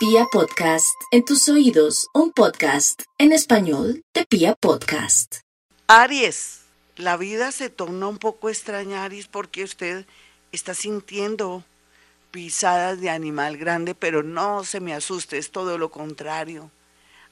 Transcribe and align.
Pia 0.00 0.24
Podcast, 0.32 0.98
en 1.10 1.26
tus 1.26 1.46
oídos, 1.50 2.08
un 2.14 2.32
podcast 2.32 3.02
en 3.18 3.32
español 3.32 4.02
de 4.14 4.24
Pia 4.24 4.54
Podcast. 4.54 5.40
Aries, 5.88 6.62
la 6.96 7.18
vida 7.18 7.52
se 7.52 7.68
torna 7.68 8.08
un 8.08 8.16
poco 8.16 8.48
extraña, 8.48 9.04
Aries, 9.04 9.28
porque 9.28 9.62
usted 9.62 10.06
está 10.52 10.72
sintiendo 10.72 11.64
pisadas 12.30 13.02
de 13.02 13.10
animal 13.10 13.58
grande, 13.58 13.94
pero 13.94 14.22
no 14.22 14.64
se 14.64 14.80
me 14.80 14.94
asuste, 14.94 15.36
es 15.36 15.50
todo 15.50 15.76
lo 15.76 15.90
contrario. 15.90 16.70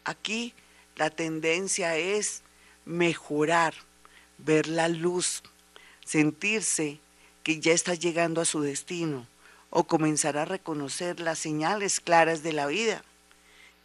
Aquí 0.05 0.53
la 0.97 1.09
tendencia 1.09 1.97
es 1.97 2.43
mejorar, 2.85 3.73
ver 4.37 4.69
la 4.69 4.89
luz, 4.89 5.43
sentirse 6.05 7.01
que 7.43 7.61
ya 7.61 7.73
está 7.73 7.95
llegando 7.95 8.43
a 8.43 8.45
su 8.45 8.61
destino 8.61 9.27
o 9.71 9.85
comenzar 9.85 10.39
a 10.39 10.45
reconocer 10.45 11.21
las 11.21 11.39
señales 11.39 12.01
claras 12.01 12.43
de 12.43 12.53
la 12.53 12.67
vida. 12.67 13.03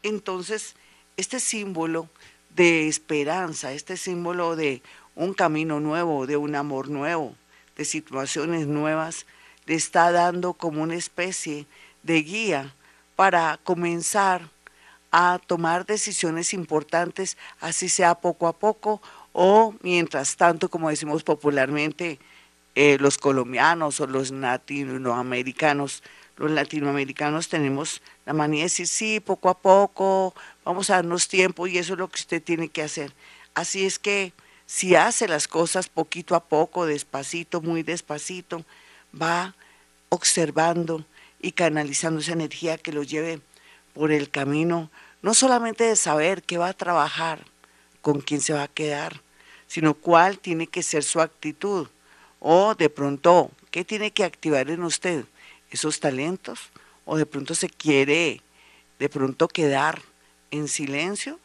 Entonces, 0.02 0.76
este 1.18 1.40
símbolo 1.40 2.10
de 2.56 2.88
esperanza, 2.88 3.74
este 3.74 3.98
símbolo 3.98 4.56
de 4.56 4.82
un 5.16 5.34
camino 5.34 5.80
nuevo, 5.80 6.26
de 6.28 6.38
un 6.38 6.56
amor 6.56 6.90
nuevo, 6.90 7.36
de 7.78 7.86
situaciones 7.86 8.68
nuevas, 8.68 9.26
le 9.66 9.76
está 9.76 10.12
dando 10.12 10.54
como 10.54 10.84
una 10.84 10.96
especie 10.96 11.66
de 12.04 12.22
guía 12.22 12.74
para 13.16 13.60
comenzar 13.64 14.50
a 15.12 15.40
tomar 15.46 15.86
decisiones 15.86 16.54
importantes, 16.54 17.38
así 17.60 17.88
sea 17.88 18.16
poco 18.16 18.48
a 18.48 18.54
poco 18.54 19.02
o 19.32 19.76
mientras 19.82 20.36
tanto, 20.36 20.70
como 20.70 20.90
decimos 20.90 21.24
popularmente, 21.24 22.20
eh, 22.76 22.98
los 23.00 23.18
colombianos 23.18 24.00
o 24.00 24.08
los 24.08 24.32
latinoamericanos. 24.32 26.04
Los 26.38 26.50
latinoamericanos 26.50 27.48
tenemos 27.48 28.02
la 28.26 28.34
manía 28.34 28.62
de 28.62 28.66
decir, 28.66 28.88
sí, 28.88 29.20
poco 29.20 29.50
a 29.50 29.58
poco, 29.60 30.34
vamos 30.66 30.90
a 30.90 30.96
darnos 30.96 31.28
tiempo 31.28 31.68
y 31.68 31.78
eso 31.78 31.94
es 31.94 32.00
lo 32.00 32.08
que 32.08 32.20
usted 32.20 32.42
tiene 32.42 32.70
que 32.70 32.82
hacer. 32.82 33.14
Así 33.54 33.86
es 33.86 34.00
que 34.00 34.34
si 34.66 34.96
hace 34.96 35.28
las 35.28 35.48
cosas 35.48 35.90
poquito 35.90 36.36
a 36.36 36.44
poco, 36.46 36.88
despacito, 36.88 37.62
muy 37.62 37.84
despacito, 37.84 38.66
va 39.20 39.54
observando 40.10 41.06
y 41.40 41.52
canalizando 41.52 42.22
esa 42.22 42.34
energía 42.34 42.80
que 42.80 42.94
lo 42.94 43.04
lleve 43.04 43.42
por 43.94 44.12
el 44.12 44.32
camino, 44.32 44.90
no 45.22 45.36
solamente 45.36 45.84
de 45.84 45.96
saber 45.96 46.42
qué 46.42 46.58
va 46.58 46.70
a 46.70 46.74
trabajar, 46.74 47.46
con 48.02 48.22
quién 48.22 48.42
se 48.42 48.54
va 48.54 48.64
a 48.64 48.68
quedar, 48.68 49.22
sino 49.68 49.94
cuál 49.94 50.40
tiene 50.40 50.66
que 50.66 50.82
ser 50.82 51.04
su 51.04 51.22
actitud 51.22 51.88
o 52.46 52.76
de 52.76 52.90
pronto, 52.90 53.52
¿qué 53.72 53.86
tiene 53.86 54.12
que 54.12 54.26
activar 54.26 54.70
en 54.70 54.84
usted? 54.84 55.24
¿Esos 55.72 56.02
talentos? 56.02 56.60
¿O 57.06 57.16
de 57.16 57.26
pronto 57.26 57.56
se 57.56 57.70
quiere 57.70 58.42
de 59.00 59.08
pronto 59.08 59.48
quedar 59.48 60.02
en 60.52 60.68
silencio? 60.68 61.40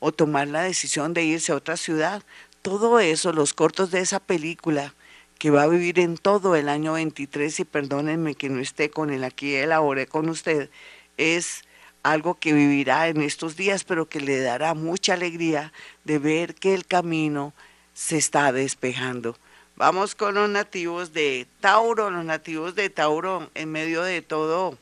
¿O 0.00 0.10
tomar 0.10 0.48
la 0.48 0.62
decisión 0.62 1.14
de 1.14 1.22
irse 1.22 1.52
a 1.52 1.54
otra 1.54 1.76
ciudad? 1.76 2.24
Todo 2.62 2.98
eso, 2.98 3.32
los 3.32 3.54
cortos 3.54 3.92
de 3.92 4.00
esa 4.00 4.18
película 4.18 4.92
que 5.38 5.50
va 5.50 5.62
a 5.62 5.68
vivir 5.68 6.00
en 6.00 6.18
todo 6.18 6.56
el 6.56 6.68
año 6.68 6.94
23, 6.94 7.60
y 7.60 7.64
perdónenme 7.64 8.34
que 8.34 8.50
no 8.50 8.60
esté 8.60 8.90
con 8.90 9.10
él 9.10 9.22
aquí, 9.22 9.54
elaboré 9.54 10.06
con 10.06 10.28
usted, 10.28 10.68
es 11.16 11.62
algo 12.02 12.34
que 12.34 12.52
vivirá 12.52 13.08
en 13.08 13.22
estos 13.22 13.56
días, 13.56 13.84
pero 13.84 14.08
que 14.08 14.20
le 14.20 14.40
dará 14.40 14.74
mucha 14.74 15.14
alegría 15.14 15.72
de 16.04 16.18
ver 16.18 16.56
que 16.56 16.74
el 16.74 16.84
camino 16.86 17.54
se 17.94 18.18
está 18.18 18.52
despejando. 18.52 19.38
Vamos 19.80 20.14
con 20.14 20.34
los 20.34 20.50
nativos 20.50 21.14
de 21.14 21.46
Tauro, 21.60 22.10
los 22.10 22.22
nativos 22.22 22.74
de 22.74 22.90
Tauro 22.90 23.50
en 23.54 23.72
medio 23.72 24.02
de 24.02 24.20
todo, 24.20 24.76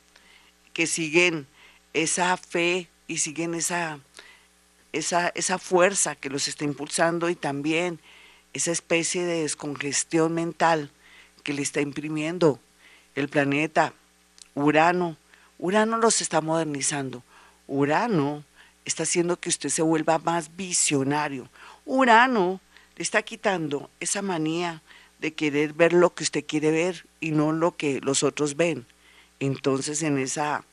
que 0.72 0.88
siguen 0.88 1.46
esa 1.92 2.36
fe 2.36 2.88
y 3.06 3.18
siguen 3.18 3.54
esa, 3.54 4.00
esa, 4.92 5.28
esa 5.36 5.60
fuerza 5.60 6.16
que 6.16 6.30
los 6.30 6.48
está 6.48 6.64
impulsando 6.64 7.30
y 7.30 7.36
también 7.36 8.00
esa 8.54 8.72
especie 8.72 9.24
de 9.24 9.42
descongestión 9.42 10.34
mental 10.34 10.90
que 11.44 11.52
le 11.52 11.62
está 11.62 11.80
imprimiendo 11.80 12.58
el 13.14 13.28
planeta 13.28 13.92
Urano. 14.56 15.16
Urano 15.60 15.98
los 15.98 16.20
está 16.20 16.40
modernizando. 16.40 17.22
Urano 17.68 18.42
está 18.84 19.04
haciendo 19.04 19.38
que 19.38 19.48
usted 19.48 19.68
se 19.68 19.82
vuelva 19.82 20.18
más 20.18 20.56
visionario. 20.56 21.48
Urano 21.84 22.60
le 22.98 23.02
está 23.04 23.22
quitando 23.22 23.90
esa 24.00 24.22
manía 24.22 24.82
de 25.20 25.32
querer 25.32 25.72
ver 25.72 25.92
lo 25.92 26.14
que 26.14 26.24
usted 26.24 26.44
quiere 26.44 26.72
ver 26.72 27.06
y 27.20 27.30
no 27.30 27.52
lo 27.52 27.76
que 27.76 28.00
los 28.00 28.24
otros 28.24 28.56
ven. 28.56 28.86
Entonces 29.38 30.02
en 30.02 30.18
esa, 30.18 30.64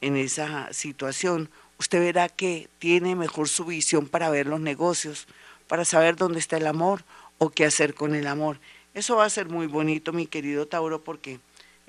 en 0.00 0.16
esa 0.16 0.72
situación 0.72 1.50
usted 1.78 2.00
verá 2.00 2.30
que 2.30 2.70
tiene 2.78 3.14
mejor 3.14 3.46
su 3.46 3.66
visión 3.66 4.08
para 4.08 4.30
ver 4.30 4.46
los 4.46 4.58
negocios, 4.58 5.26
para 5.68 5.84
saber 5.84 6.16
dónde 6.16 6.38
está 6.38 6.56
el 6.56 6.66
amor 6.66 7.04
o 7.36 7.50
qué 7.50 7.66
hacer 7.66 7.92
con 7.92 8.14
el 8.14 8.26
amor. 8.26 8.58
Eso 8.94 9.16
va 9.16 9.26
a 9.26 9.30
ser 9.30 9.50
muy 9.50 9.66
bonito, 9.66 10.14
mi 10.14 10.26
querido 10.26 10.66
Tauro, 10.66 11.04
porque 11.04 11.40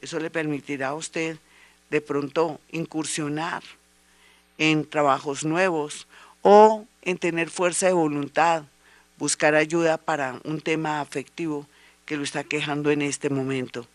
eso 0.01 0.19
le 0.19 0.29
permitirá 0.29 0.89
a 0.89 0.95
usted 0.95 1.37
de 1.89 2.01
pronto 2.01 2.59
incursionar 2.71 3.63
en 4.57 4.85
trabajos 4.85 5.45
nuevos 5.45 6.07
o 6.41 6.85
en 7.03 7.17
tener 7.17 7.49
fuerza 7.49 7.85
de 7.85 7.93
voluntad, 7.93 8.65
buscar 9.21 9.53
ayuda 9.53 9.99
para 9.99 10.41
un 10.45 10.61
tema 10.61 10.99
afectivo 10.99 11.67
que 12.07 12.17
lo 12.17 12.23
está 12.23 12.43
quejando 12.43 12.89
en 12.89 13.03
este 13.03 13.29
momento. 13.29 13.85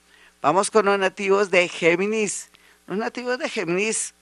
Vamos 0.40 0.70
con 0.70 0.86
los 0.86 1.00
nativos 1.00 1.50
de 1.50 1.66
Géminis. 1.66 2.48
Los 2.86 2.96
nativos 2.96 3.36
de 3.36 3.48
Géminis 3.48 4.14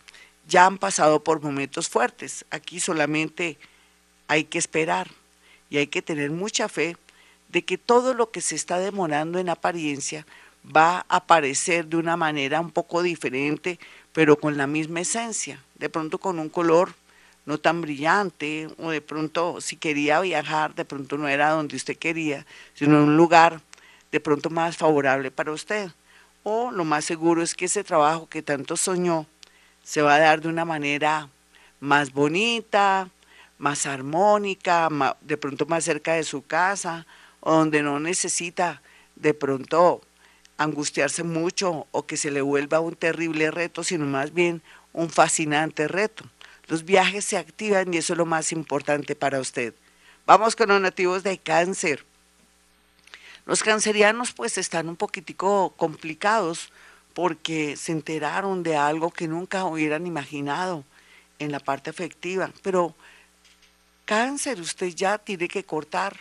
ya 0.48 0.64
han 0.64 0.78
pasado 0.78 1.22
por 1.22 1.42
momentos 1.42 1.90
fuertes. 1.90 2.46
Aquí 2.48 2.80
solamente 2.80 3.58
hay 4.28 4.44
que 4.44 4.56
esperar 4.56 5.10
y 5.68 5.76
hay 5.76 5.88
que 5.88 6.00
tener 6.00 6.30
mucha 6.30 6.70
fe 6.70 6.96
de 7.50 7.66
que 7.66 7.76
todo 7.76 8.14
lo 8.14 8.30
que 8.30 8.40
se 8.40 8.54
está 8.54 8.78
demorando 8.78 9.38
en 9.38 9.50
apariencia 9.50 10.26
va 10.64 11.04
a 11.10 11.16
aparecer 11.16 11.84
de 11.84 11.98
una 11.98 12.16
manera 12.16 12.62
un 12.62 12.70
poco 12.70 13.02
diferente, 13.02 13.78
pero 14.14 14.38
con 14.40 14.56
la 14.56 14.66
misma 14.66 15.02
esencia, 15.02 15.62
de 15.74 15.90
pronto 15.90 16.16
con 16.16 16.38
un 16.38 16.48
color 16.48 16.94
no 17.46 17.58
tan 17.58 17.80
brillante, 17.80 18.68
o 18.78 18.90
de 18.90 19.00
pronto 19.00 19.60
si 19.60 19.76
quería 19.76 20.20
viajar, 20.20 20.74
de 20.74 20.84
pronto 20.84 21.18
no 21.18 21.28
era 21.28 21.50
donde 21.50 21.76
usted 21.76 21.96
quería, 21.96 22.46
sino 22.74 22.96
en 22.96 23.04
un 23.04 23.16
lugar 23.16 23.60
de 24.10 24.20
pronto 24.20 24.50
más 24.50 24.76
favorable 24.76 25.30
para 25.30 25.52
usted. 25.52 25.90
O 26.42 26.70
lo 26.70 26.84
más 26.84 27.04
seguro 27.04 27.42
es 27.42 27.54
que 27.54 27.66
ese 27.66 27.84
trabajo 27.84 28.28
que 28.28 28.42
tanto 28.42 28.76
soñó 28.76 29.26
se 29.82 30.02
va 30.02 30.14
a 30.14 30.18
dar 30.20 30.40
de 30.40 30.48
una 30.48 30.64
manera 30.64 31.28
más 31.80 32.12
bonita, 32.12 33.10
más 33.58 33.86
armónica, 33.86 34.88
de 35.20 35.36
pronto 35.36 35.66
más 35.66 35.84
cerca 35.84 36.14
de 36.14 36.24
su 36.24 36.46
casa, 36.46 37.06
o 37.40 37.52
donde 37.52 37.82
no 37.82 38.00
necesita 38.00 38.82
de 39.16 39.34
pronto 39.34 40.00
angustiarse 40.56 41.24
mucho 41.24 41.86
o 41.90 42.06
que 42.06 42.16
se 42.16 42.30
le 42.30 42.40
vuelva 42.40 42.80
un 42.80 42.94
terrible 42.94 43.50
reto, 43.50 43.84
sino 43.84 44.06
más 44.06 44.32
bien 44.32 44.62
un 44.92 45.10
fascinante 45.10 45.88
reto. 45.88 46.24
Los 46.66 46.84
viajes 46.84 47.24
se 47.24 47.36
activan 47.36 47.92
y 47.92 47.98
eso 47.98 48.14
es 48.14 48.18
lo 48.18 48.26
más 48.26 48.52
importante 48.52 49.14
para 49.14 49.40
usted. 49.40 49.74
Vamos 50.26 50.56
con 50.56 50.68
los 50.68 50.80
nativos 50.80 51.22
de 51.22 51.38
cáncer. 51.38 52.04
Los 53.46 53.62
cancerianos 53.62 54.32
pues 54.32 54.56
están 54.56 54.88
un 54.88 54.96
poquitico 54.96 55.74
complicados 55.76 56.72
porque 57.12 57.76
se 57.76 57.92
enteraron 57.92 58.62
de 58.62 58.76
algo 58.76 59.10
que 59.10 59.28
nunca 59.28 59.64
hubieran 59.64 60.06
imaginado 60.06 60.84
en 61.38 61.52
la 61.52 61.60
parte 61.60 61.90
afectiva. 61.90 62.50
Pero 62.62 62.94
cáncer, 64.04 64.60
usted 64.60 64.88
ya 64.88 65.18
tiene 65.18 65.48
que 65.48 65.64
cortar 65.64 66.16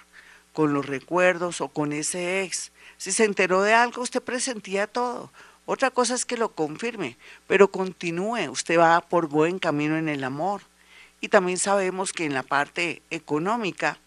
con 0.52 0.74
los 0.74 0.86
recuerdos 0.86 1.62
o 1.62 1.70
con 1.70 1.94
ese 1.94 2.44
ex. 2.44 2.72
Si 2.98 3.12
se 3.12 3.24
enteró 3.24 3.62
de 3.64 3.74
algo, 3.74 4.02
usted 4.02 4.22
presentía 4.22 4.88
todo. 4.88 5.32
Otra 5.66 5.92
cosa 5.92 6.14
es 6.14 6.26
que 6.26 6.36
lo 6.36 6.54
confirme, 6.54 7.18
pero 7.48 7.70
continúe, 7.70 8.50
usted 8.50 8.78
va 8.78 9.00
por 9.00 9.28
buen 9.28 9.60
camino 9.60 9.98
en 9.98 10.10
el 10.10 10.24
amor. 10.24 10.62
Y 11.22 11.30
también 11.30 11.58
sabemos 11.58 12.12
que 12.12 12.26
en 12.26 12.34
la 12.34 12.44
parte 12.44 13.02
económica 13.10 13.98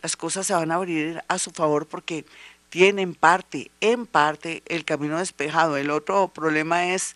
las 0.00 0.16
cosas 0.16 0.46
se 0.46 0.54
van 0.54 0.70
a 0.70 0.76
abrir 0.76 1.22
a 1.28 1.38
su 1.38 1.50
favor 1.50 1.86
porque 1.86 2.24
tiene 2.70 3.02
en 3.02 3.14
parte, 3.14 3.70
en 3.82 4.06
parte, 4.06 4.62
el 4.66 4.86
camino 4.86 5.18
despejado. 5.18 5.76
El 5.76 5.90
otro 5.90 6.28
problema 6.28 6.94
es 6.94 7.14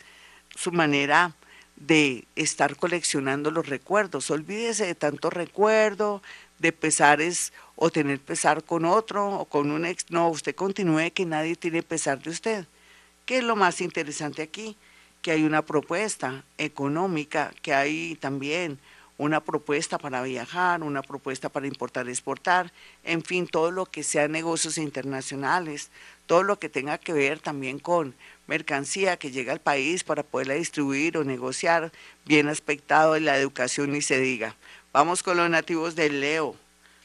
su 0.54 0.72
manera 0.72 1.34
de 1.76 2.26
estar 2.36 2.76
coleccionando 2.76 3.50
los 3.50 3.66
recuerdos. 3.66 4.30
Olvídese 4.30 4.84
de 4.84 4.94
tanto 4.94 5.30
recuerdo, 5.30 6.22
de 6.58 6.72
pesares 6.72 7.54
o 7.76 7.90
tener 7.90 8.20
pesar 8.20 8.62
con 8.62 8.84
otro 8.84 9.26
o 9.28 9.44
con 9.46 9.70
un 9.70 9.86
ex. 9.86 10.10
No, 10.10 10.28
usted 10.28 10.54
continúe 10.54 11.10
que 11.12 11.24
nadie 11.24 11.56
tiene 11.56 11.82
pesar 11.82 12.22
de 12.22 12.30
usted. 12.30 12.66
¿Qué 13.26 13.38
es 13.38 13.44
lo 13.44 13.56
más 13.56 13.80
interesante 13.80 14.40
aquí? 14.40 14.76
Que 15.20 15.32
hay 15.32 15.42
una 15.42 15.62
propuesta 15.62 16.44
económica, 16.58 17.52
que 17.60 17.74
hay 17.74 18.14
también 18.20 18.78
una 19.18 19.40
propuesta 19.40 19.98
para 19.98 20.22
viajar, 20.22 20.84
una 20.84 21.02
propuesta 21.02 21.48
para 21.48 21.66
importar, 21.66 22.08
exportar, 22.08 22.72
en 23.02 23.24
fin, 23.24 23.48
todo 23.48 23.72
lo 23.72 23.86
que 23.86 24.04
sea 24.04 24.28
negocios 24.28 24.78
internacionales, 24.78 25.90
todo 26.26 26.44
lo 26.44 26.60
que 26.60 26.68
tenga 26.68 26.98
que 26.98 27.12
ver 27.12 27.40
también 27.40 27.80
con 27.80 28.14
mercancía 28.46 29.16
que 29.16 29.32
llega 29.32 29.52
al 29.52 29.60
país 29.60 30.04
para 30.04 30.22
poderla 30.22 30.54
distribuir 30.54 31.18
o 31.18 31.24
negociar, 31.24 31.90
bien 32.26 32.46
aspectado 32.46 33.16
en 33.16 33.24
la 33.24 33.36
educación 33.38 33.96
y 33.96 34.02
se 34.02 34.20
diga. 34.20 34.54
Vamos 34.92 35.24
con 35.24 35.36
los 35.36 35.50
nativos 35.50 35.96
de 35.96 36.10
Leo. 36.10 36.54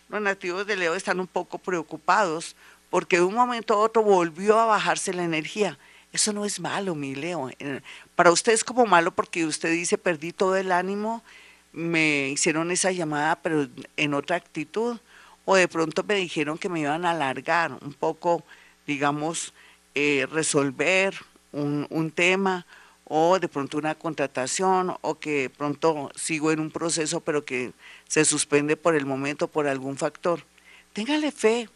Los 0.10 0.22
nativos 0.22 0.68
de 0.68 0.76
Leo 0.76 0.94
están 0.94 1.20
un 1.20 1.26
poco 1.26 1.58
preocupados 1.58 2.56
porque 2.92 3.16
de 3.16 3.24
un 3.24 3.34
momento 3.34 3.74
a 3.74 3.78
otro 3.78 4.04
volvió 4.04 4.60
a 4.60 4.68
bajarse 4.68 5.16
la 5.16 5.24
energía. 5.24 5.80
Eso 6.14 6.34
no 6.34 6.46
es 6.46 6.60
malo, 6.60 6.96
mi 6.96 7.16
Leo. 7.16 7.50
Eh, 7.60 7.82
para 8.16 8.32
usted 8.32 8.54
es 8.54 8.64
como 8.64 8.86
malo 8.86 9.12
porque 9.12 9.46
usted 9.46 9.72
dice, 9.72 9.98
perdí 9.98 10.34
todo 10.34 10.56
el 10.58 10.72
ánimo, 10.72 11.24
me 11.72 12.30
hicieron 12.30 12.72
esa 12.72 12.92
llamada, 12.92 13.38
pero 13.42 13.68
en 13.98 14.14
otra 14.14 14.36
actitud. 14.36 15.00
O 15.46 15.56
de 15.56 15.68
pronto 15.68 16.04
me 16.04 16.16
dijeron 16.16 16.58
que 16.58 16.70
me 16.70 16.82
iban 16.82 17.06
a 17.06 17.12
alargar 17.12 17.72
un 17.82 17.94
poco, 17.94 18.44
digamos, 18.86 19.54
eh, 19.96 20.28
resolver 20.32 21.16
un, 21.52 21.88
un 21.90 22.12
tema 22.12 22.66
o 23.06 23.40
de 23.40 23.50
pronto 23.50 23.78
una 23.78 23.96
contratación 23.96 24.96
o 25.02 25.20
que 25.20 25.42
de 25.42 25.50
pronto 25.50 26.12
sigo 26.16 26.52
en 26.54 26.62
un 26.62 26.72
proceso 26.72 27.20
pero 27.20 27.44
que 27.44 27.74
se 28.08 28.24
suspende 28.24 28.78
por 28.78 28.96
el 28.96 29.06
momento 29.06 29.50
por 29.50 29.68
algún 29.68 29.98
factor. 29.98 30.46
Téngale 30.94 31.32
fe, 31.34 31.68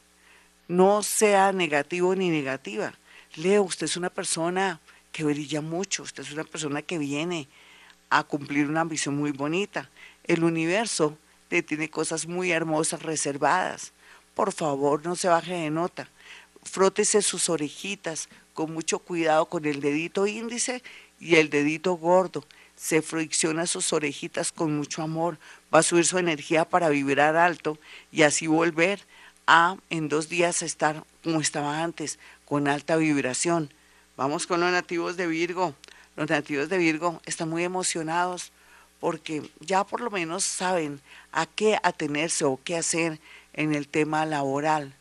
no 0.70 1.04
sea 1.04 1.52
negativo 1.52 2.16
ni 2.16 2.30
negativa. 2.30 2.94
Leo, 3.36 3.64
usted 3.64 3.86
es 3.86 3.98
una 3.98 4.10
persona 4.10 4.80
que 5.12 5.26
brilla 5.26 5.60
mucho, 5.60 6.04
usted 6.04 6.24
es 6.24 6.32
una 6.32 6.46
persona 6.46 6.82
que 6.82 6.98
viene 6.98 7.50
a 8.10 8.24
cumplir 8.24 8.68
una 8.70 8.82
ambición 8.82 9.18
muy 9.18 9.32
bonita. 9.32 9.90
El 10.24 10.44
universo 10.44 11.18
le 11.50 11.62
tiene 11.62 11.90
cosas 11.90 12.28
muy 12.28 12.52
hermosas 12.52 13.02
reservadas. 13.02 13.92
Por 14.36 14.54
favor, 14.54 15.06
no 15.06 15.18
se 15.18 15.28
baje 15.28 15.54
de 15.54 15.70
nota. 15.70 16.08
Frótese 16.64 17.22
sus 17.22 17.50
orejitas 17.50 18.30
con 18.54 18.74
mucho 18.74 19.00
cuidado 19.00 19.48
con 19.48 19.66
el 19.66 19.82
dedito 19.82 20.28
índice 20.28 20.82
y 21.20 21.36
el 21.36 21.50
dedito 21.50 21.94
gordo. 21.94 22.46
Se 22.78 23.02
fricciona 23.02 23.68
sus 23.68 23.92
orejitas 23.92 24.54
con 24.54 24.78
mucho 24.78 25.02
amor. 25.02 25.38
Va 25.74 25.80
a 25.80 25.84
subir 25.84 26.06
su 26.06 26.18
energía 26.18 26.64
para 26.64 26.88
vibrar 26.88 27.36
alto 27.36 27.78
y 28.14 28.24
así 28.24 28.48
volver 28.48 29.02
a 29.48 29.78
en 29.90 30.10
dos 30.10 30.30
días 30.30 30.62
estar 30.62 31.04
como 31.24 31.42
estaba 31.42 31.84
antes, 31.84 32.20
con 32.46 32.68
alta 32.68 32.96
vibración. 32.96 33.72
Vamos 34.18 34.48
con 34.48 34.60
los 34.60 34.72
nativos 34.72 35.18
de 35.18 35.28
Virgo. 35.28 35.76
Los 36.16 36.30
nativos 36.30 36.70
de 36.70 36.78
Virgo 36.78 37.22
están 37.26 37.50
muy 37.50 37.64
emocionados 37.64 38.52
porque 39.00 39.50
ya 39.60 39.84
por 39.84 40.02
lo 40.02 40.10
menos 40.10 40.44
saben 40.44 41.02
a 41.32 41.46
qué 41.46 41.78
atenerse 41.84 42.46
o 42.46 42.60
qué 42.64 42.78
hacer 42.78 43.20
en 43.54 43.76
el 43.76 43.88
tema 43.88 44.26
laboral. 44.26 44.94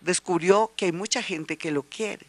Descubrió 0.00 0.72
que 0.76 0.86
hay 0.86 0.92
mucha 0.92 1.22
gente 1.22 1.56
que 1.56 1.70
lo 1.70 1.84
quiere, 1.84 2.26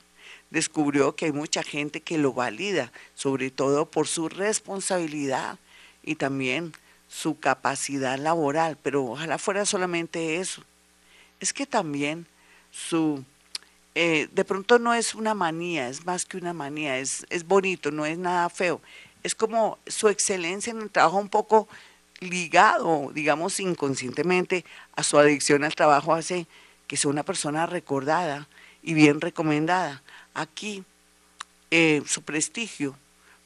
descubrió 0.52 1.16
que 1.16 1.26
hay 1.26 1.32
mucha 1.32 1.64
gente 1.64 2.02
que 2.02 2.18
lo 2.18 2.32
valida, 2.34 2.92
sobre 3.16 3.50
todo 3.50 3.90
por 3.90 4.08
su 4.08 4.30
responsabilidad 4.30 5.58
y 6.04 6.16
también 6.16 6.74
su 7.10 7.40
capacidad 7.40 8.18
laboral, 8.18 8.78
pero 8.82 9.04
ojalá 9.06 9.38
fuera 9.38 9.66
solamente 9.66 10.38
eso 10.38 10.64
es 11.40 11.54
que 11.54 11.66
también 11.66 12.26
su, 12.72 13.24
eh, 13.96 14.28
de 14.32 14.44
pronto 14.44 14.78
no 14.78 14.94
es 14.94 15.16
una 15.16 15.34
manía, 15.34 15.88
es 15.88 16.06
más 16.06 16.26
que 16.26 16.38
una 16.38 16.54
manía, 16.54 17.00
es, 17.00 17.26
es 17.30 17.48
bonito, 17.48 17.92
no 17.92 18.06
es 18.06 18.18
nada 18.18 18.50
feo. 18.50 18.82
Es 19.24 19.34
como 19.34 19.80
su 19.88 20.10
excelencia 20.10 20.72
en 20.72 20.82
el 20.82 20.92
trabajo 20.92 21.18
un 21.18 21.30
poco 21.30 21.68
ligado, 22.20 23.12
digamos, 23.14 23.60
inconscientemente 23.60 24.66
a 24.96 25.04
su 25.04 25.18
adicción 25.18 25.64
al 25.64 25.76
trabajo 25.76 26.14
hace 26.14 26.46
que 26.88 26.98
sea 26.98 27.10
una 27.10 27.24
persona 27.24 27.66
recordada 27.66 28.48
y 28.84 28.94
bien 28.94 29.22
recomendada. 29.22 30.04
Aquí 30.34 30.84
eh, 31.72 32.04
su 32.06 32.22
prestigio 32.22 32.96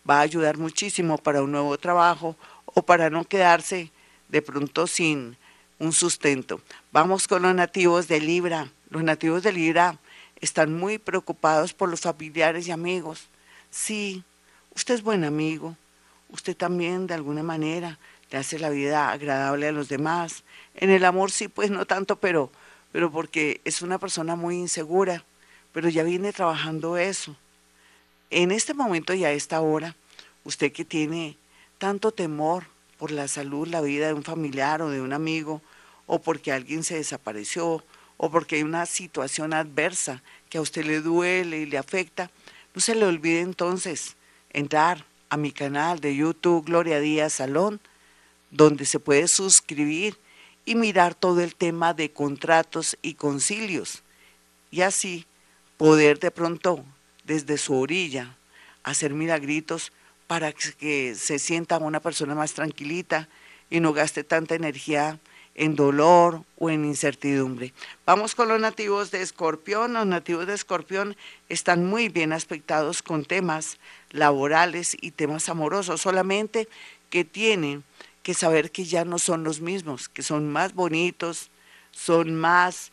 va 0.09 0.17
a 0.17 0.21
ayudar 0.21 0.57
muchísimo 0.57 1.17
para 1.17 1.43
un 1.43 1.51
nuevo 1.51 1.77
trabajo 1.77 2.35
o 2.65 2.81
para 2.81 3.09
no 3.09 3.23
quedarse 3.23 3.91
de 4.29 4.41
pronto 4.41 4.87
sin 4.87 5.37
un 5.77 5.93
sustento. 5.93 6.59
Vamos 6.91 7.27
con 7.27 7.43
los 7.43 7.55
nativos 7.55 8.07
de 8.07 8.19
Libra. 8.19 8.69
Los 8.89 9.03
nativos 9.03 9.43
de 9.43 9.53
Libra 9.53 9.97
están 10.41 10.73
muy 10.73 10.97
preocupados 10.97 11.73
por 11.73 11.89
los 11.89 12.01
familiares 12.01 12.67
y 12.67 12.71
amigos. 12.71 13.27
Sí, 13.71 14.23
usted 14.75 14.95
es 14.95 15.03
buen 15.03 15.23
amigo. 15.23 15.75
Usted 16.29 16.55
también 16.55 17.07
de 17.07 17.15
alguna 17.15 17.43
manera 17.43 17.97
le 18.31 18.37
hace 18.37 18.59
la 18.59 18.69
vida 18.69 19.11
agradable 19.11 19.67
a 19.67 19.71
los 19.71 19.89
demás. 19.89 20.43
En 20.75 20.89
el 20.89 21.05
amor 21.05 21.31
sí, 21.31 21.47
pues 21.47 21.71
no 21.71 21.85
tanto, 21.85 22.17
pero, 22.17 22.51
pero 22.91 23.11
porque 23.11 23.61
es 23.65 23.81
una 23.81 23.97
persona 23.97 24.35
muy 24.35 24.55
insegura, 24.57 25.23
pero 25.73 25.89
ya 25.89 26.03
viene 26.03 26.31
trabajando 26.31 26.97
eso. 26.97 27.35
En 28.29 28.51
este 28.51 28.73
momento 28.73 29.13
y 29.13 29.25
a 29.25 29.31
esta 29.31 29.61
hora, 29.61 29.95
usted 30.43 30.71
que 30.71 30.85
tiene 30.85 31.35
tanto 31.79 32.11
temor 32.11 32.65
por 32.99 33.11
la 33.11 33.27
salud, 33.27 33.67
la 33.67 33.81
vida 33.81 34.07
de 34.07 34.13
un 34.13 34.23
familiar 34.23 34.81
o 34.81 34.89
de 34.89 35.01
un 35.01 35.13
amigo, 35.13 35.61
o 36.05 36.21
porque 36.21 36.51
alguien 36.51 36.83
se 36.83 36.95
desapareció, 36.95 37.83
o 38.21 38.29
porque 38.29 38.57
hay 38.57 38.63
una 38.63 38.85
situación 38.85 39.53
adversa 39.53 40.21
que 40.49 40.57
a 40.57 40.61
usted 40.61 40.83
le 40.83 40.99
duele 40.99 41.59
y 41.59 41.65
le 41.65 41.77
afecta, 41.77 42.29
no 42.75 42.81
se 42.81 42.93
le 42.93 43.05
olvide 43.05 43.39
entonces 43.39 44.17
entrar 44.51 45.05
a 45.29 45.37
mi 45.37 45.53
canal 45.53 46.01
de 46.01 46.17
YouTube 46.17 46.65
Gloria 46.65 46.99
Díaz 46.99 47.33
Salón, 47.33 47.79
donde 48.51 48.83
se 48.83 48.99
puede 48.99 49.29
suscribir 49.29 50.17
y 50.65 50.75
mirar 50.75 51.15
todo 51.15 51.39
el 51.39 51.55
tema 51.55 51.93
de 51.93 52.11
contratos 52.11 52.97
y 53.01 53.13
concilios, 53.13 54.03
y 54.69 54.81
así 54.81 55.25
poder 55.77 56.19
de 56.19 56.29
pronto 56.29 56.83
desde 57.23 57.57
su 57.57 57.73
orilla 57.73 58.35
hacer 58.83 59.13
milagritos 59.13 59.93
para 60.27 60.51
que 60.51 61.15
se 61.15 61.39
sienta 61.39 61.77
una 61.77 62.01
persona 62.01 62.35
más 62.35 62.51
tranquilita 62.51 63.29
y 63.69 63.79
no 63.79 63.93
gaste 63.93 64.25
tanta 64.25 64.55
energía 64.55 65.19
en 65.55 65.75
dolor 65.75 66.43
o 66.57 66.69
en 66.69 66.85
incertidumbre. 66.85 67.73
Vamos 68.05 68.35
con 68.35 68.47
los 68.47 68.59
nativos 68.59 69.11
de 69.11 69.21
Escorpión. 69.21 69.93
Los 69.93 70.07
nativos 70.07 70.47
de 70.47 70.53
Escorpión 70.53 71.17
están 71.49 71.85
muy 71.85 72.09
bien 72.09 72.33
aspectados 72.33 73.01
con 73.01 73.25
temas 73.25 73.77
laborales 74.11 74.95
y 74.99 75.11
temas 75.11 75.49
amorosos, 75.49 76.01
solamente 76.01 76.67
que 77.09 77.25
tienen 77.25 77.83
que 78.23 78.33
saber 78.33 78.71
que 78.71 78.85
ya 78.85 79.05
no 79.05 79.19
son 79.19 79.43
los 79.43 79.61
mismos, 79.61 80.09
que 80.09 80.23
son 80.23 80.51
más 80.51 80.73
bonitos, 80.73 81.49
son 81.91 82.35
más 82.35 82.91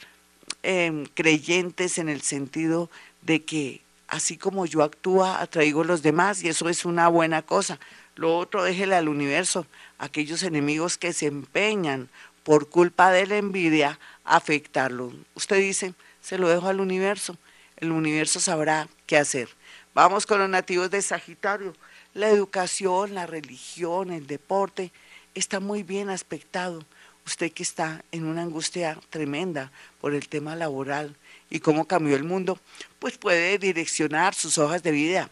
em, 0.62 1.06
creyentes 1.14 1.98
en 1.98 2.08
el 2.08 2.22
sentido 2.22 2.90
de 3.22 3.44
que 3.44 3.82
así 4.08 4.36
como 4.36 4.66
yo 4.66 4.82
actúa, 4.82 5.40
atraigo 5.40 5.82
a 5.82 5.84
los 5.84 6.02
demás 6.02 6.42
y 6.42 6.48
eso 6.48 6.68
es 6.68 6.84
una 6.84 7.08
buena 7.08 7.42
cosa. 7.42 7.78
Lo 8.14 8.38
otro, 8.38 8.64
déjele 8.64 8.94
al 8.94 9.08
universo, 9.08 9.66
aquellos 9.98 10.42
enemigos 10.42 10.96
que 10.96 11.12
se 11.12 11.26
empeñan 11.26 12.08
por 12.46 12.68
culpa 12.68 13.10
de 13.10 13.26
la 13.26 13.38
envidia 13.38 13.98
afectarlo. 14.24 15.12
Usted 15.34 15.58
dice, 15.58 15.94
se 16.20 16.38
lo 16.38 16.48
dejo 16.48 16.68
al 16.68 16.78
universo, 16.78 17.36
el 17.76 17.90
universo 17.90 18.38
sabrá 18.38 18.88
qué 19.04 19.16
hacer. 19.16 19.48
Vamos 19.94 20.26
con 20.26 20.38
los 20.38 20.48
nativos 20.48 20.88
de 20.92 21.02
Sagitario. 21.02 21.74
La 22.14 22.28
educación, 22.28 23.14
la 23.16 23.26
religión, 23.26 24.12
el 24.12 24.28
deporte 24.28 24.92
está 25.34 25.58
muy 25.58 25.82
bien 25.82 26.08
aspectado. 26.08 26.84
Usted 27.26 27.50
que 27.50 27.64
está 27.64 28.04
en 28.12 28.24
una 28.24 28.42
angustia 28.42 28.96
tremenda 29.10 29.72
por 30.00 30.14
el 30.14 30.28
tema 30.28 30.54
laboral 30.54 31.16
y 31.50 31.58
cómo 31.58 31.86
cambió 31.86 32.14
el 32.14 32.22
mundo, 32.22 32.60
pues 33.00 33.18
puede 33.18 33.58
direccionar 33.58 34.34
sus 34.34 34.56
hojas 34.58 34.84
de 34.84 34.92
vida 34.92 35.30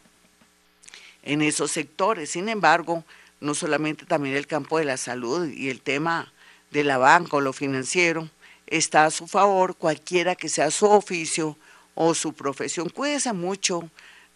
en 1.22 1.42
esos 1.42 1.70
sectores. 1.70 2.30
Sin 2.30 2.48
embargo, 2.48 3.04
no 3.40 3.54
solamente 3.54 4.04
también 4.04 4.34
el 4.34 4.48
campo 4.48 4.78
de 4.78 4.84
la 4.84 4.96
salud 4.96 5.48
y 5.48 5.70
el 5.70 5.80
tema 5.80 6.32
de 6.74 6.84
la 6.84 6.98
banca 6.98 7.36
o 7.36 7.40
lo 7.40 7.52
financiero 7.52 8.28
está 8.66 9.06
a 9.06 9.10
su 9.10 9.28
favor, 9.28 9.76
cualquiera 9.76 10.34
que 10.34 10.48
sea 10.48 10.72
su 10.72 10.86
oficio 10.86 11.56
o 11.94 12.14
su 12.14 12.32
profesión. 12.32 12.88
Cuídese 12.88 13.32
mucho 13.32 13.88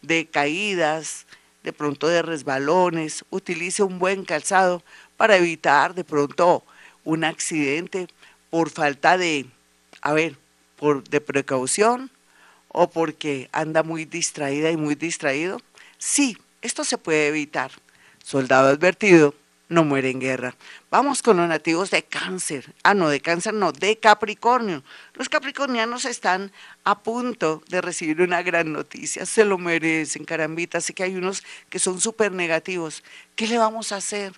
de 0.03 0.27
caídas, 0.27 1.27
de 1.65 1.73
pronto 1.73 2.07
de 2.07 2.23
resbalones, 2.23 3.25
utilice 3.31 3.83
un 3.83 3.99
buen 3.99 4.25
calzado 4.25 4.85
para 5.17 5.37
evitar 5.37 5.95
de 5.95 6.05
pronto 6.05 6.63
un 7.05 7.25
accidente 7.25 8.07
por 8.51 8.71
falta 8.71 9.19
de, 9.19 9.47
a 10.01 10.13
ver, 10.13 10.37
por 10.77 11.03
de 11.09 11.21
precaución 11.21 12.09
o 12.69 12.89
porque 12.89 13.49
anda 13.51 13.83
muy 13.83 14.05
distraída 14.05 14.71
y 14.71 14.77
muy 14.77 14.95
distraído. 14.95 15.61
Sí, 15.99 16.39
esto 16.63 16.85
se 16.85 16.99
puede 16.99 17.27
evitar. 17.27 17.73
Soldado 18.23 18.69
advertido, 18.69 19.35
no 19.69 19.85
muere 19.85 20.11
en 20.11 20.21
guerra. 20.21 20.55
Vamos 20.91 21.23
con 21.23 21.37
los 21.37 21.49
nativos 21.49 21.91
de 21.91 22.03
cáncer. 22.03 22.75
Ah, 22.83 22.95
no, 22.95 23.09
de 23.09 23.21
cáncer 23.21 23.55
no, 23.55 23.73
de 23.73 23.99
Capricornio. 23.99 24.83
Los 25.15 25.29
capricornianos 25.29 26.05
están 26.05 26.53
a 26.85 27.03
punto 27.03 27.63
de 27.69 27.81
recibir 27.81 28.23
una 28.23 28.43
gran 28.43 28.73
noticia. 28.73 29.27
Se 29.27 29.45
lo 29.45 29.59
merecen, 29.59 30.25
carambita. 30.25 30.81
Sé 30.81 30.95
que 30.95 31.03
hay 31.03 31.17
unos 31.17 31.43
que 31.69 31.79
son 31.79 32.01
súper 32.01 32.33
negativos. 32.33 33.03
¿Qué 33.37 33.47
le 33.47 33.59
vamos 33.59 33.93
a 33.93 33.97
hacer? 33.97 34.33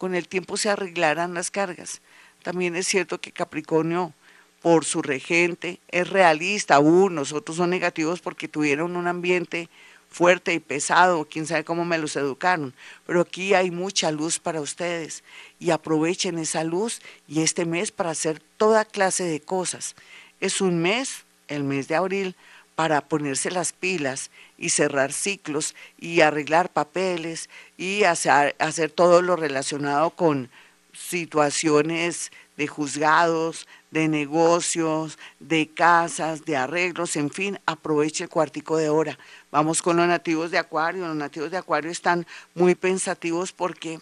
con 0.00 0.14
el 0.14 0.28
tiempo 0.28 0.56
se 0.56 0.70
arreglarán 0.70 1.34
las 1.34 1.50
cargas. 1.50 2.00
También 2.42 2.74
es 2.74 2.86
cierto 2.86 3.20
que 3.20 3.32
Capricornio, 3.32 4.14
por 4.62 4.86
su 4.86 5.02
regente, 5.02 5.78
es 5.88 6.08
realista, 6.08 6.78
unos, 6.78 7.34
otros 7.34 7.58
son 7.58 7.68
negativos 7.68 8.22
porque 8.22 8.48
tuvieron 8.48 8.96
un 8.96 9.06
ambiente 9.06 9.68
fuerte 10.10 10.52
y 10.52 10.58
pesado, 10.58 11.26
quién 11.30 11.46
sabe 11.46 11.64
cómo 11.64 11.84
me 11.84 11.98
los 11.98 12.16
educaron, 12.16 12.74
pero 13.06 13.20
aquí 13.20 13.54
hay 13.54 13.70
mucha 13.70 14.10
luz 14.10 14.38
para 14.38 14.60
ustedes 14.60 15.22
y 15.58 15.70
aprovechen 15.70 16.38
esa 16.38 16.64
luz 16.64 17.00
y 17.28 17.42
este 17.42 17.64
mes 17.64 17.92
para 17.92 18.10
hacer 18.10 18.42
toda 18.56 18.84
clase 18.84 19.24
de 19.24 19.40
cosas. 19.40 19.94
Es 20.40 20.60
un 20.60 20.82
mes, 20.82 21.24
el 21.48 21.62
mes 21.64 21.88
de 21.88 21.94
abril, 21.94 22.34
para 22.74 23.02
ponerse 23.02 23.50
las 23.50 23.72
pilas 23.72 24.30
y 24.58 24.70
cerrar 24.70 25.12
ciclos 25.12 25.74
y 25.98 26.22
arreglar 26.22 26.70
papeles 26.70 27.48
y 27.76 28.04
hacer, 28.04 28.56
hacer 28.58 28.90
todo 28.90 29.22
lo 29.22 29.36
relacionado 29.36 30.10
con 30.10 30.50
situaciones 30.92 32.32
de 32.56 32.66
juzgados, 32.66 33.66
de 33.90 34.08
negocios, 34.08 35.18
de 35.40 35.68
casas, 35.68 36.44
de 36.44 36.56
arreglos, 36.56 37.16
en 37.16 37.30
fin, 37.30 37.58
aproveche 37.66 38.24
el 38.24 38.30
cuartico 38.30 38.76
de 38.76 38.88
hora. 38.88 39.18
Vamos 39.50 39.82
con 39.82 39.96
los 39.96 40.06
nativos 40.06 40.50
de 40.50 40.58
Acuario. 40.58 41.06
Los 41.06 41.16
nativos 41.16 41.50
de 41.50 41.56
Acuario 41.56 41.90
están 41.90 42.26
muy 42.54 42.74
pensativos 42.74 43.52
porque 43.52 44.00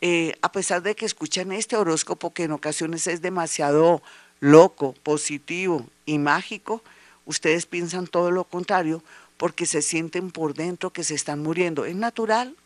eh, 0.00 0.34
a 0.42 0.52
pesar 0.52 0.82
de 0.82 0.94
que 0.94 1.06
escuchan 1.06 1.52
este 1.52 1.76
horóscopo 1.76 2.32
que 2.32 2.44
en 2.44 2.52
ocasiones 2.52 3.06
es 3.06 3.22
demasiado 3.22 4.02
loco, 4.40 4.94
positivo 5.02 5.86
y 6.04 6.18
mágico, 6.18 6.82
ustedes 7.24 7.66
piensan 7.66 8.06
todo 8.06 8.30
lo 8.30 8.44
contrario 8.44 9.02
porque 9.36 9.66
se 9.66 9.82
sienten 9.82 10.30
por 10.30 10.54
dentro 10.54 10.90
que 10.90 11.04
se 11.04 11.14
están 11.14 11.42
muriendo. 11.42 11.84
Es 11.84 11.96
natural, 11.96 12.56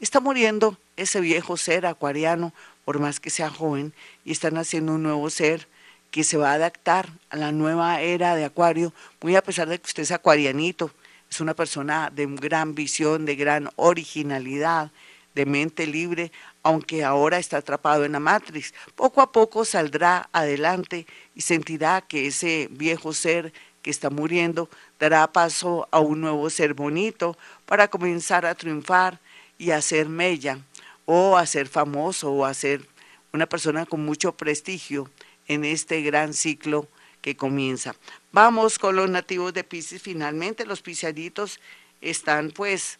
está 0.00 0.20
muriendo 0.20 0.76
ese 0.96 1.20
viejo 1.20 1.56
ser 1.56 1.86
acuariano, 1.86 2.52
por 2.84 2.98
más 2.98 3.20
que 3.20 3.30
sea 3.30 3.50
joven, 3.50 3.92
y 4.24 4.32
están 4.32 4.56
haciendo 4.56 4.94
un 4.94 5.02
nuevo 5.02 5.28
ser 5.30 5.68
que 6.10 6.24
se 6.24 6.36
va 6.36 6.52
a 6.52 6.54
adaptar 6.54 7.08
a 7.30 7.36
la 7.36 7.52
nueva 7.52 8.00
era 8.00 8.34
de 8.34 8.44
Acuario, 8.44 8.92
muy 9.20 9.36
a 9.36 9.42
pesar 9.42 9.68
de 9.68 9.78
que 9.78 9.86
usted 9.86 10.02
es 10.02 10.10
acuarianito, 10.10 10.90
es 11.30 11.40
una 11.40 11.54
persona 11.54 12.10
de 12.14 12.26
gran 12.26 12.74
visión, 12.74 13.26
de 13.26 13.36
gran 13.36 13.68
originalidad, 13.76 14.90
de 15.34 15.46
mente 15.46 15.86
libre, 15.86 16.32
aunque 16.62 17.04
ahora 17.04 17.38
está 17.38 17.58
atrapado 17.58 18.04
en 18.04 18.12
la 18.12 18.20
matriz. 18.20 18.74
Poco 18.94 19.20
a 19.20 19.30
poco 19.30 19.64
saldrá 19.64 20.28
adelante 20.32 21.06
y 21.34 21.42
sentirá 21.42 22.00
que 22.00 22.26
ese 22.26 22.68
viejo 22.70 23.12
ser 23.12 23.52
que 23.82 23.90
está 23.90 24.10
muriendo 24.10 24.68
dará 24.98 25.30
paso 25.32 25.86
a 25.90 26.00
un 26.00 26.20
nuevo 26.20 26.50
ser 26.50 26.74
bonito 26.74 27.36
para 27.66 27.88
comenzar 27.88 28.46
a 28.46 28.54
triunfar 28.54 29.20
y 29.58 29.70
a 29.70 29.80
ser 29.80 30.08
mella 30.08 30.58
o 31.04 31.36
a 31.36 31.46
ser 31.46 31.68
famoso 31.68 32.32
o 32.32 32.44
a 32.44 32.54
ser 32.54 32.86
una 33.32 33.46
persona 33.46 33.86
con 33.86 34.04
mucho 34.04 34.32
prestigio 34.32 35.10
en 35.48 35.64
este 35.64 36.02
gran 36.02 36.34
ciclo 36.34 36.86
que 37.20 37.36
comienza. 37.36 37.94
Vamos 38.32 38.78
con 38.78 38.96
los 38.96 39.10
nativos 39.10 39.52
de 39.52 39.64
Pisces. 39.64 40.00
Finalmente 40.00 40.66
los 40.66 40.82
piscianitos 40.82 41.58
están 42.00 42.50
pues 42.50 42.98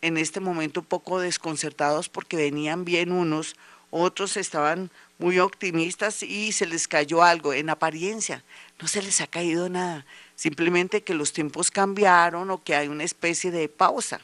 en 0.00 0.16
este 0.16 0.40
momento 0.40 0.80
un 0.80 0.86
poco 0.86 1.20
desconcertados 1.20 2.08
porque 2.08 2.36
venían 2.36 2.84
bien 2.84 3.12
unos, 3.12 3.56
otros 3.90 4.36
estaban 4.36 4.90
muy 5.18 5.38
optimistas 5.38 6.22
y 6.22 6.52
se 6.52 6.66
les 6.66 6.86
cayó 6.86 7.22
algo 7.22 7.52
en 7.52 7.70
apariencia. 7.70 8.44
No 8.80 8.86
se 8.86 9.02
les 9.02 9.20
ha 9.20 9.26
caído 9.26 9.68
nada, 9.68 10.06
simplemente 10.36 11.02
que 11.02 11.14
los 11.14 11.32
tiempos 11.32 11.70
cambiaron 11.70 12.50
o 12.50 12.62
que 12.62 12.76
hay 12.76 12.88
una 12.88 13.04
especie 13.04 13.50
de 13.50 13.68
pausa. 13.68 14.20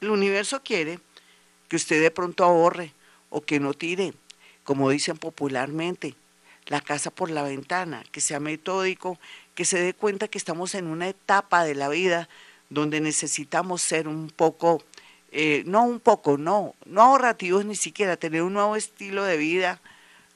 El 0.00 0.10
universo 0.10 0.62
quiere 0.62 0.98
que 1.68 1.76
usted 1.76 2.02
de 2.02 2.10
pronto 2.10 2.44
ahorre 2.44 2.92
o 3.30 3.42
que 3.42 3.60
no 3.60 3.72
tire, 3.74 4.14
como 4.64 4.90
dicen 4.90 5.16
popularmente, 5.16 6.16
la 6.66 6.80
casa 6.80 7.10
por 7.10 7.30
la 7.30 7.42
ventana, 7.42 8.04
que 8.12 8.20
sea 8.20 8.40
metódico, 8.40 9.18
que 9.54 9.64
se 9.64 9.80
dé 9.80 9.94
cuenta 9.94 10.28
que 10.28 10.38
estamos 10.38 10.74
en 10.74 10.86
una 10.86 11.08
etapa 11.08 11.64
de 11.64 11.74
la 11.74 11.88
vida 11.88 12.28
donde 12.70 13.00
necesitamos 13.00 13.82
ser 13.82 14.08
un 14.08 14.30
poco, 14.30 14.82
eh, 15.30 15.62
no 15.66 15.84
un 15.84 16.00
poco, 16.00 16.38
no, 16.38 16.74
no 16.86 17.02
ahorrativos 17.02 17.64
ni 17.64 17.76
siquiera, 17.76 18.16
tener 18.16 18.42
un 18.42 18.54
nuevo 18.54 18.76
estilo 18.76 19.24
de 19.24 19.36
vida 19.36 19.80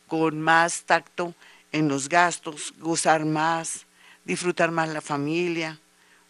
con 0.06 0.40
más 0.40 0.83
tacto 0.83 1.35
en 1.73 1.88
los 1.88 2.09
gastos, 2.09 2.75
gozar 2.78 3.25
más, 3.25 3.87
disfrutar 4.25 4.71
más 4.71 4.88
la 4.90 5.00
familia, 5.00 5.80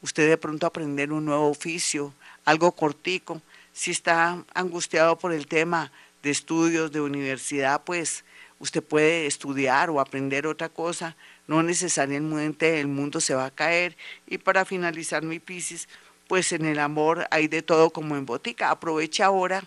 usted 0.02 0.28
de 0.28 0.38
pronto 0.38 0.66
aprender 0.66 1.12
un 1.12 1.24
nuevo 1.24 1.48
oficio, 1.48 2.14
algo 2.44 2.72
cortico. 2.72 3.42
Si 3.72 3.90
está 3.90 4.44
angustiado 4.54 5.18
por 5.18 5.32
el 5.32 5.46
tema 5.46 5.90
de 6.22 6.30
estudios, 6.30 6.92
de 6.92 7.00
universidad, 7.00 7.82
pues 7.84 8.24
usted 8.58 8.82
puede 8.82 9.26
estudiar 9.26 9.90
o 9.90 10.00
aprender 10.00 10.46
otra 10.46 10.68
cosa, 10.68 11.16
no 11.46 11.62
necesariamente 11.62 12.80
el 12.80 12.88
mundo 12.88 13.20
se 13.20 13.34
va 13.34 13.46
a 13.46 13.50
caer. 13.50 13.96
Y 14.26 14.38
para 14.38 14.64
finalizar 14.64 15.22
mi 15.22 15.38
Piscis, 15.38 15.88
pues 16.28 16.52
en 16.52 16.64
el 16.64 16.78
amor 16.78 17.26
hay 17.30 17.48
de 17.48 17.62
todo 17.62 17.90
como 17.90 18.16
en 18.16 18.26
botica. 18.26 18.70
Aprovecha 18.70 19.26
ahora 19.26 19.64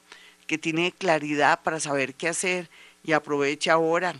que 0.48 0.58
tiene 0.58 0.91
claridad 0.91 1.62
para 1.63 1.79
saber 1.79 2.15
qué 2.15 2.29
hacer 2.29 2.69
y 3.03 3.13
aprovecha 3.13 3.74
ahora 3.74 4.15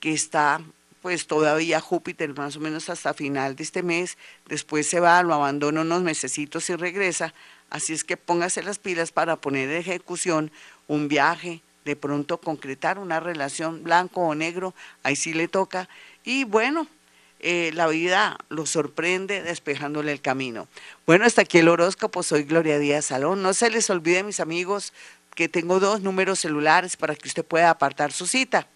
que 0.00 0.12
está 0.12 0.60
pues 1.02 1.26
todavía 1.26 1.80
Júpiter 1.80 2.32
más 2.34 2.56
o 2.56 2.60
menos 2.60 2.88
hasta 2.88 3.12
final 3.12 3.56
de 3.56 3.64
este 3.64 3.82
mes, 3.82 4.16
después 4.46 4.86
se 4.86 5.00
va, 5.00 5.22
lo 5.24 5.34
abandona 5.34 5.80
unos 5.80 6.02
mesecitos 6.02 6.70
y 6.70 6.76
regresa, 6.76 7.34
así 7.70 7.92
es 7.92 8.04
que 8.04 8.16
póngase 8.16 8.62
las 8.62 8.78
pilas 8.78 9.10
para 9.10 9.34
poner 9.36 9.68
en 9.68 9.78
ejecución 9.78 10.52
un 10.86 11.08
viaje, 11.08 11.60
de 11.84 11.96
pronto 11.96 12.38
concretar 12.38 12.98
una 12.98 13.20
relación 13.20 13.82
blanco 13.82 14.20
o 14.22 14.34
negro, 14.34 14.74
ahí 15.02 15.16
sí 15.16 15.32
le 15.32 15.48
toca. 15.48 15.88
Y 16.24 16.44
bueno, 16.44 16.86
eh, 17.40 17.70
la 17.74 17.88
vida 17.88 18.38
lo 18.50 18.66
sorprende 18.66 19.42
despejándole 19.42 20.12
el 20.12 20.20
camino. 20.20 20.68
Bueno, 21.06 21.24
hasta 21.24 21.42
aquí 21.42 21.58
el 21.58 21.68
horóscopo, 21.68 22.22
soy 22.22 22.44
Gloria 22.44 22.78
Díaz 22.78 23.06
Salón. 23.06 23.42
No 23.42 23.52
se 23.52 23.68
les 23.68 23.90
olvide, 23.90 24.22
mis 24.22 24.38
amigos, 24.38 24.92
que 25.34 25.48
tengo 25.48 25.80
dos 25.80 26.02
números 26.02 26.38
celulares 26.38 26.96
para 26.96 27.16
que 27.16 27.26
usted 27.26 27.44
pueda 27.44 27.70
apartar 27.70 28.12
su 28.12 28.28
cita. 28.28 28.68